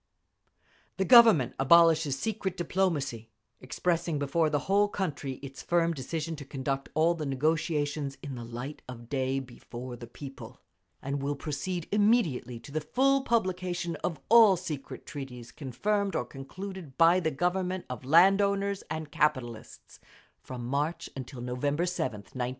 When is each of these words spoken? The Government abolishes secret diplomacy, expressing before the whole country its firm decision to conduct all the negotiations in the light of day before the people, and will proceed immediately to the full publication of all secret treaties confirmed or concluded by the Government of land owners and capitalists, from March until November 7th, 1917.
The 0.97 1.05
Government 1.05 1.53
abolishes 1.59 2.17
secret 2.17 2.57
diplomacy, 2.57 3.29
expressing 3.59 4.17
before 4.17 4.49
the 4.49 4.61
whole 4.65 4.87
country 4.87 5.33
its 5.43 5.61
firm 5.61 5.93
decision 5.93 6.35
to 6.37 6.43
conduct 6.43 6.89
all 6.95 7.13
the 7.13 7.27
negotiations 7.27 8.17
in 8.23 8.33
the 8.33 8.43
light 8.43 8.81
of 8.89 9.09
day 9.09 9.39
before 9.39 9.95
the 9.95 10.07
people, 10.07 10.59
and 11.03 11.21
will 11.21 11.35
proceed 11.35 11.87
immediately 11.91 12.59
to 12.61 12.71
the 12.71 12.81
full 12.81 13.21
publication 13.21 13.95
of 13.97 14.19
all 14.27 14.57
secret 14.57 15.05
treaties 15.05 15.51
confirmed 15.51 16.15
or 16.15 16.25
concluded 16.25 16.97
by 16.97 17.19
the 17.19 17.29
Government 17.29 17.85
of 17.87 18.03
land 18.03 18.41
owners 18.41 18.81
and 18.89 19.11
capitalists, 19.11 19.99
from 20.41 20.65
March 20.65 21.11
until 21.15 21.41
November 21.41 21.83
7th, 21.83 22.33
1917. 22.33 22.49